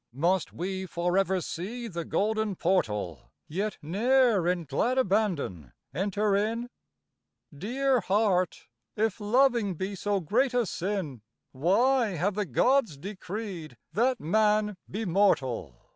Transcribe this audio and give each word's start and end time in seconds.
Must 0.13 0.51
we 0.51 0.87
for 0.87 1.15
ever 1.15 1.41
see 1.41 1.87
the 1.87 2.03
golden 2.03 2.55
portal 2.55 3.29
Yet 3.47 3.77
ne'er 3.83 4.47
in 4.47 4.63
glad 4.65 4.97
abandon 4.97 5.73
enter 5.93 6.35
in? 6.35 6.71
Dear 7.55 7.99
heart, 7.99 8.67
if 8.95 9.19
loving 9.19 9.75
be 9.75 9.93
so 9.93 10.19
great 10.19 10.55
a 10.55 10.65
sin 10.65 11.21
Why 11.51 12.15
have 12.15 12.33
the 12.33 12.47
gods 12.47 12.97
decreed 12.97 13.77
that 13.93 14.19
man 14.19 14.75
be 14.89 15.05
mortal! 15.05 15.75